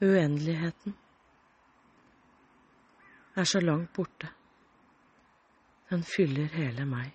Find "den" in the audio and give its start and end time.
5.90-6.02